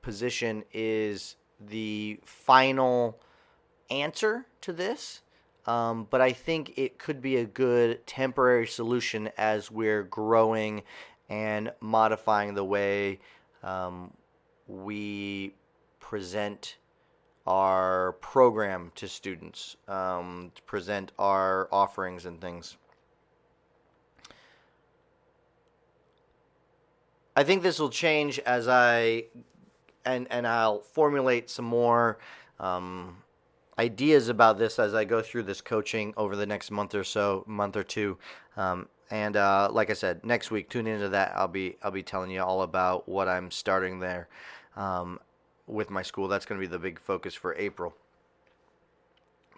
position 0.03 0.65
is 0.73 1.37
the 1.61 2.19
final 2.25 3.21
answer 3.93 4.47
to 4.63 4.73
this. 4.73 5.21
Um, 5.67 6.09
but 6.11 6.21
I 6.21 6.33
think 6.33 6.73
it 6.77 6.99
could 6.99 7.23
be 7.23 7.37
a 7.37 7.45
good 7.45 8.05
temporary 8.07 8.67
solution 8.67 9.31
as 9.39 9.71
we're 9.71 10.03
growing 10.03 10.83
and 11.29 11.73
modifying 11.81 12.55
the 12.55 12.65
way 12.65 13.21
um, 13.63 14.13
we 14.67 15.55
present 16.01 16.79
our 17.47 18.13
program 18.21 18.91
to 18.97 19.07
students, 19.07 19.77
um, 19.89 20.51
to 20.55 20.63
present 20.63 21.13
our 21.19 21.69
offerings 21.73 22.27
and 22.27 22.41
things. 22.41 22.77
I 27.35 27.45
think 27.45 27.63
this 27.63 27.79
will 27.79 27.91
change 27.91 28.39
as 28.41 28.69
I 28.69 29.25
and 30.05 30.27
and 30.31 30.47
I'll 30.47 30.81
formulate 30.81 31.49
some 31.49 31.65
more 31.65 32.19
um, 32.61 33.17
ideas 33.83 34.29
about 34.29 34.59
this 34.59 34.79
as 34.79 34.95
I 34.95 35.05
go 35.05 35.23
through 35.23 35.45
this 35.45 35.61
coaching 35.61 36.15
over 36.17 36.37
the 36.37 36.47
next 36.47 36.71
month 36.71 36.95
or 36.95 37.05
so, 37.05 37.45
month 37.47 37.77
or 37.77 37.85
two. 37.85 38.19
Um, 38.57 38.89
and 39.11 39.37
uh, 39.37 39.69
like 39.71 39.91
I 39.91 39.95
said, 39.95 40.25
next 40.25 40.51
week, 40.51 40.71
tune 40.71 40.87
into 40.87 41.11
that. 41.11 41.33
I'll 41.35 41.49
be 41.49 41.77
I'll 41.83 41.91
be 41.91 42.03
telling 42.03 42.31
you 42.31 42.43
all 42.43 42.62
about 42.62 43.09
what 43.09 43.29
I'm 43.29 43.51
starting 43.51 44.01
there. 44.01 44.29
Um, 44.77 45.19
with 45.67 45.91
my 45.91 46.03
school. 46.03 46.29
That's 46.29 46.47
going 46.47 46.61
to 46.61 46.67
be 46.67 46.71
the 46.71 46.79
big 46.79 46.99
focus 47.01 47.35
for 47.35 47.55
April. 47.57 47.95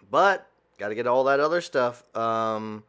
But 0.09 0.47
got 0.77 0.89
to 0.89 0.95
get 0.95 1.07
all 1.07 1.23
that 1.25 1.39
other 1.39 1.61
stuff 1.61 2.03
um, 2.15 2.83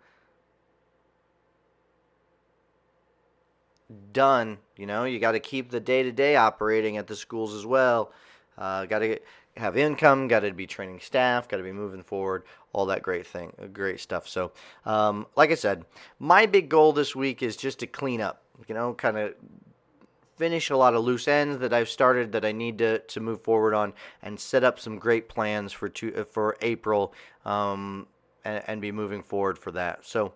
done. 4.13 4.59
You 4.77 4.87
know, 4.87 5.05
you 5.05 5.19
got 5.19 5.33
to 5.33 5.41
keep 5.41 5.71
the 5.71 5.81
day 5.81 6.03
to 6.03 6.13
day 6.13 6.37
operating 6.37 6.97
at 6.97 7.07
the 7.07 7.17
schools 7.17 7.55
as 7.55 7.65
well. 7.65 8.13
Uh, 8.59 8.87
got 8.87 9.01
to 9.01 9.19
have 9.57 9.77
income. 9.77 10.29
Got 10.29 10.41
to 10.41 10.53
be 10.53 10.67
training 10.67 11.01
staff. 11.01 11.49
Got 11.49 11.59
to 11.59 11.63
be 11.63 11.73
moving 11.73 12.03
forward. 12.03 12.45
All 12.73 12.87
that 12.87 13.03
great 13.03 13.27
thing, 13.27 13.53
great 13.73 14.01
stuff. 14.01 14.29
So, 14.29 14.53
um, 14.85 15.27
like 15.35 15.51
I 15.51 15.55
said, 15.55 15.85
my 16.19 16.47
big 16.47 16.69
goal 16.69 16.93
this 16.93 17.17
week 17.17 17.43
is 17.43 17.57
just 17.57 17.79
to 17.79 17.87
clean 17.87 18.21
up. 18.21 18.43
You 18.69 18.75
know, 18.75 18.95
kind 18.95 19.17
of 19.17 19.35
finish 20.37 20.71
a 20.71 20.77
lot 20.77 20.95
of 20.95 21.03
loose 21.03 21.27
ends 21.27 21.59
that 21.59 21.73
I've 21.73 21.89
started 21.89 22.33
that 22.33 22.45
I 22.45 22.53
need 22.53 22.79
to, 22.79 22.99
to 22.99 23.21
move 23.21 23.41
forward 23.41 23.75
on 23.75 23.95
and 24.23 24.39
set 24.39 24.63
up 24.63 24.79
some 24.79 24.99
great 24.99 25.29
plans 25.29 25.73
for 25.73 25.89
two, 25.89 26.27
for 26.31 26.57
April 26.61 27.15
um, 27.45 28.07
and, 28.45 28.63
and 28.67 28.81
be 28.81 28.93
moving 28.93 29.23
forward 29.23 29.59
for 29.59 29.73
that. 29.73 30.05
So 30.05 30.35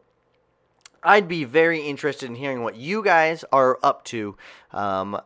I'd 1.02 1.28
be 1.28 1.44
very 1.44 1.80
interested 1.80 2.28
in 2.28 2.35
hearing 2.35 2.62
what 2.62 2.76
you 2.76 3.02
guys 3.02 3.44
are 3.52 3.78
up 3.83 4.04
to. 4.06 4.37
Um, 4.72 5.20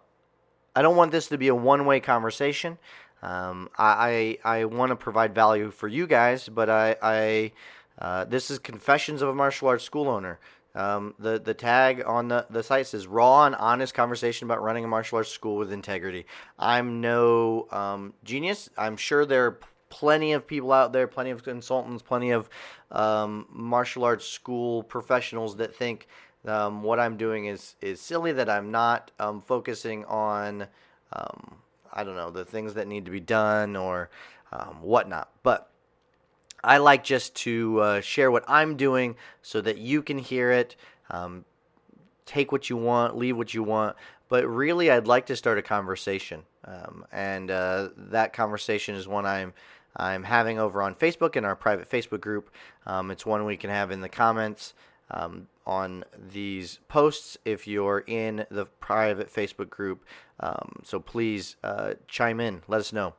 I 0.76 0.82
don't 0.82 0.96
want 0.96 1.12
this 1.12 1.28
to 1.28 1.38
be 1.38 1.48
a 1.48 1.54
one 1.54 1.86
way 1.86 2.00
conversation. 2.00 2.78
Um, 3.24 3.70
I, 3.78 4.38
I, 4.44 4.58
I 4.58 4.64
want 4.66 4.90
to 4.90 4.96
provide 4.96 5.34
value 5.34 5.70
for 5.70 5.88
you 5.88 6.06
guys, 6.06 6.48
but 6.48 6.68
I, 6.68 6.96
I 7.00 7.52
uh, 7.98 8.24
this 8.24 8.50
is 8.50 8.58
Confessions 8.58 9.22
of 9.22 9.30
a 9.30 9.34
Martial 9.34 9.68
Arts 9.68 9.82
School 9.82 10.08
Owner. 10.08 10.38
Um, 10.74 11.14
the 11.20 11.38
the 11.38 11.54
tag 11.54 12.02
on 12.04 12.28
the, 12.28 12.46
the 12.50 12.62
site 12.62 12.88
says 12.88 13.06
raw 13.06 13.46
and 13.46 13.54
honest 13.54 13.94
conversation 13.94 14.46
about 14.46 14.60
running 14.60 14.84
a 14.84 14.88
martial 14.88 15.16
arts 15.16 15.30
school 15.30 15.56
with 15.56 15.72
integrity. 15.72 16.26
I'm 16.58 17.00
no 17.00 17.68
um, 17.70 18.12
genius. 18.24 18.68
I'm 18.76 18.96
sure 18.96 19.24
there 19.24 19.46
are 19.46 19.58
plenty 19.88 20.32
of 20.32 20.46
people 20.46 20.72
out 20.72 20.92
there, 20.92 21.06
plenty 21.06 21.30
of 21.30 21.44
consultants, 21.44 22.02
plenty 22.02 22.30
of 22.30 22.50
um, 22.90 23.46
martial 23.52 24.04
arts 24.04 24.26
school 24.26 24.82
professionals 24.82 25.56
that 25.56 25.74
think 25.74 26.08
um, 26.44 26.82
what 26.82 26.98
I'm 26.98 27.16
doing 27.16 27.46
is 27.46 27.76
is 27.80 28.00
silly. 28.00 28.32
That 28.32 28.50
I'm 28.50 28.72
not 28.72 29.12
um, 29.20 29.40
focusing 29.40 30.04
on 30.06 30.66
um, 31.12 31.54
I 31.94 32.04
don't 32.04 32.16
know 32.16 32.30
the 32.30 32.44
things 32.44 32.74
that 32.74 32.86
need 32.88 33.04
to 33.06 33.10
be 33.10 33.20
done 33.20 33.76
or 33.76 34.10
whatnot, 34.80 35.30
but 35.42 35.70
I 36.64 36.78
like 36.78 37.04
just 37.04 37.34
to 37.36 37.80
uh, 37.80 38.00
share 38.00 38.30
what 38.30 38.44
I'm 38.48 38.76
doing 38.76 39.16
so 39.42 39.60
that 39.60 39.78
you 39.78 40.02
can 40.02 40.18
hear 40.18 40.50
it. 40.50 40.76
Um, 41.10 41.44
take 42.26 42.52
what 42.52 42.70
you 42.70 42.76
want, 42.76 43.16
leave 43.16 43.36
what 43.36 43.52
you 43.52 43.62
want. 43.62 43.96
But 44.28 44.46
really, 44.46 44.90
I'd 44.90 45.06
like 45.06 45.26
to 45.26 45.36
start 45.36 45.58
a 45.58 45.62
conversation, 45.62 46.42
um, 46.64 47.04
and 47.12 47.50
uh, 47.50 47.90
that 47.96 48.32
conversation 48.32 48.94
is 48.94 49.06
one 49.06 49.26
I'm 49.26 49.52
I'm 49.96 50.24
having 50.24 50.58
over 50.58 50.82
on 50.82 50.94
Facebook 50.94 51.36
in 51.36 51.44
our 51.44 51.54
private 51.54 51.88
Facebook 51.88 52.20
group. 52.20 52.50
Um, 52.86 53.10
it's 53.10 53.24
one 53.24 53.44
we 53.44 53.56
can 53.56 53.70
have 53.70 53.90
in 53.90 54.00
the 54.00 54.08
comments 54.08 54.74
um, 55.10 55.48
on 55.66 56.04
these 56.32 56.78
posts 56.88 57.38
if 57.44 57.66
you're 57.66 58.04
in 58.06 58.46
the 58.50 58.66
private 58.66 59.32
Facebook 59.32 59.70
group. 59.70 60.04
Um, 60.40 60.80
so 60.82 61.00
please 61.00 61.56
uh, 61.62 61.94
chime 62.08 62.40
in, 62.40 62.62
let 62.68 62.80
us 62.80 62.92
know. 62.92 63.14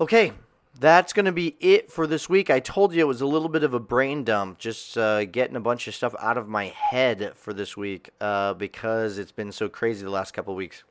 Okay, 0.00 0.32
that's 0.78 1.12
going 1.12 1.26
to 1.26 1.32
be 1.32 1.56
it 1.60 1.90
for 1.90 2.06
this 2.06 2.28
week. 2.28 2.48
I 2.48 2.60
told 2.60 2.94
you 2.94 3.00
it 3.00 3.08
was 3.08 3.20
a 3.20 3.26
little 3.26 3.48
bit 3.48 3.64
of 3.64 3.74
a 3.74 3.80
brain 3.80 4.24
dump, 4.24 4.58
just 4.58 4.96
uh, 4.96 5.24
getting 5.24 5.56
a 5.56 5.60
bunch 5.60 5.88
of 5.88 5.94
stuff 5.94 6.14
out 6.18 6.38
of 6.38 6.48
my 6.48 6.66
head 6.66 7.32
for 7.34 7.52
this 7.52 7.76
week 7.76 8.10
uh, 8.20 8.54
because 8.54 9.18
it's 9.18 9.32
been 9.32 9.52
so 9.52 9.68
crazy 9.68 10.04
the 10.04 10.10
last 10.10 10.32
couple 10.32 10.54
weeks. 10.54 10.84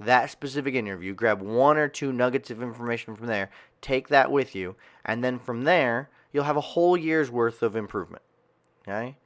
that 0.00 0.28
specific 0.28 0.74
interview, 0.74 1.14
grab 1.14 1.40
one 1.40 1.76
or 1.76 1.86
two 1.86 2.12
nuggets 2.12 2.50
of 2.50 2.60
information 2.60 3.14
from 3.14 3.28
there, 3.28 3.48
take 3.80 4.08
that 4.08 4.32
with 4.32 4.56
you, 4.56 4.74
and 5.04 5.22
then 5.22 5.38
from 5.38 5.62
there, 5.62 6.10
you'll 6.32 6.42
have 6.42 6.56
a 6.56 6.72
whole 6.74 6.96
year's 6.96 7.30
worth 7.30 7.62
of 7.62 7.76
improvement. 7.76 8.24
Okay? 8.82 9.16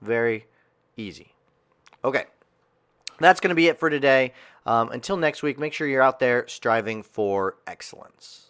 Very 0.00 0.46
easy. 0.96 1.34
Okay. 2.02 2.24
That's 3.20 3.40
going 3.40 3.50
to 3.50 3.54
be 3.54 3.68
it 3.68 3.78
for 3.78 3.90
today. 3.90 4.32
Um, 4.66 4.90
until 4.90 5.16
next 5.16 5.42
week, 5.42 5.58
make 5.58 5.72
sure 5.72 5.86
you're 5.86 6.02
out 6.02 6.18
there 6.18 6.46
striving 6.48 7.02
for 7.02 7.56
excellence. 7.66 8.49